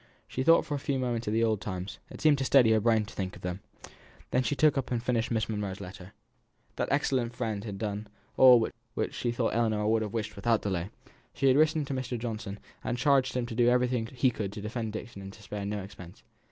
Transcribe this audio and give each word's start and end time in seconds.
She 0.27 0.41
thought 0.41 0.65
for 0.65 0.73
a 0.73 0.79
few 0.79 0.97
moments 0.97 1.27
of 1.27 1.33
the 1.33 1.43
old 1.43 1.61
times; 1.61 1.99
it 2.09 2.19
seemed 2.21 2.39
to 2.39 2.43
steady 2.43 2.71
her 2.71 2.79
brain 2.79 3.05
to 3.05 3.13
think 3.13 3.35
of 3.35 3.43
them. 3.43 3.59
Then 4.31 4.41
she 4.41 4.55
took 4.55 4.75
up 4.75 4.89
and 4.89 5.03
finished 5.03 5.29
Miss 5.29 5.47
Monro's 5.47 5.79
letter. 5.79 6.13
That 6.77 6.87
excellent 6.91 7.35
friend 7.35 7.63
had 7.63 7.77
done 7.77 8.07
all 8.35 8.67
which 8.95 9.13
she 9.13 9.31
thought 9.31 9.53
Ellinor 9.53 9.87
would 9.87 10.01
have 10.01 10.11
wished 10.11 10.35
without 10.35 10.63
delay. 10.63 10.89
She 11.35 11.45
had 11.49 11.55
written 11.55 11.85
to 11.85 11.93
Mr. 11.93 12.17
Johnson, 12.17 12.57
and 12.83 12.97
charged 12.97 13.35
him 13.37 13.45
to 13.45 13.53
do 13.53 13.69
everything 13.69 14.07
he 14.07 14.31
could 14.31 14.51
to 14.53 14.61
defend 14.61 14.93
Dixon 14.93 15.21
and 15.21 15.31
to 15.33 15.43
spare 15.43 15.67
no 15.67 15.83
expense. 15.83 16.23